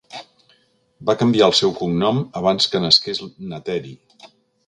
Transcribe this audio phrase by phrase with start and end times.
[1.09, 3.95] Va canviar el seu cognom abans que nasqués na Teri.